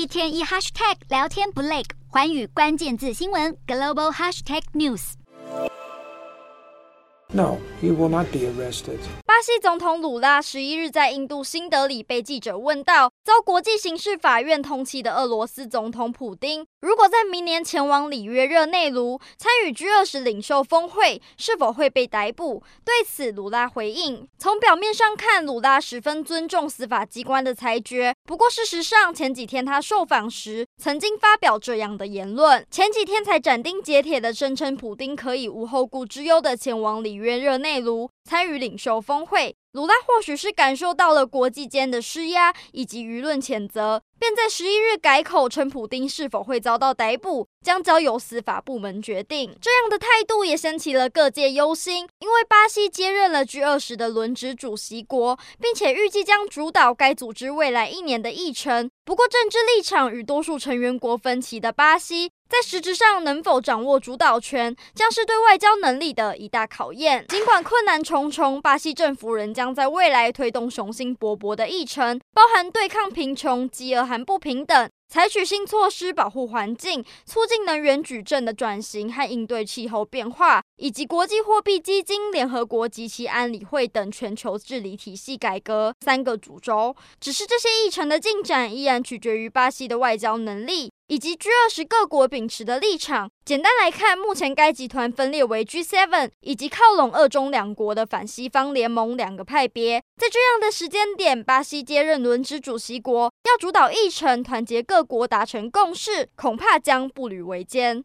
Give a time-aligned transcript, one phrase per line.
[0.00, 5.12] 一天一 hashtag 聊天不累，环宇关键字新闻 global hashtag news。
[7.34, 8.98] No, he will not be arrested.
[9.40, 22.62] 巴西总统鲁拉十一日在印度新德里被记者问到，遭国际刑事法院通缉的俄罗斯总统普丁，如果在明年前往里约热内卢参与 G 二十领袖峰会，是否会被逮捕？
[22.84, 28.14] 对此，鲁拉回应：从表面上看，鲁拉十分尊重司法机关的裁决。
[28.24, 32.62] 不过，事实上，前几天他受访时曾经发表这样的言论。
[32.70, 39.56] 前几天才斩钉截铁地声称，普丁可以无后顾之忧地前往里约热内卢参与领袖峰会。
[39.72, 49.56] 鲁拉或许是感受到了国际间的施压以及舆论谴责，便在十一日改口称，普丁是否会遭到逮捕，将交由司法部门决定。
[49.60, 58.90] 这样的态度也掀起了各界忧心，因为巴西接任了 G 二十的轮值主席国，并且预计将主导该组织未来一年的议程。
[59.04, 67.24] 不过，政治立场与多数成员国分歧的巴西，在实质上能否掌握主导权，将是对外交能力的一大考验。
[67.28, 74.90] 尽管困难重重，巴西政府仍将在未来推动雄心勃勃的议程，包含对抗贫穷、饥饿和不平等。
[75.08, 86.94] 采取新措施保护环境，促进能源矩阵的转型和应对气候变化，以及国际货币基金、联合国及其安理会等全球治理体系改革三个主轴。
[87.20, 90.89] 只是这些议程的进展依然取决于巴西的外交能力。
[91.10, 93.28] 以及 G 二十各国秉持的立场。
[93.44, 100.00] 简单来看，目前该集团分裂为 G seven 以及靠拢二中两国的反西方联盟两个派别。
[100.16, 107.98] 在这样的时间点，巴西接任轮值主席国，要主导议程，团结各国达成共识，恐怕将步履维艰。